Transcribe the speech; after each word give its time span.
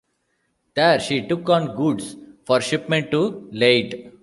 There, 0.73 0.99
she 0.99 1.27
took 1.27 1.47
on 1.51 1.75
goods 1.75 2.15
for 2.47 2.59
shipment 2.59 3.11
to 3.11 3.47
Leyte. 3.51 4.11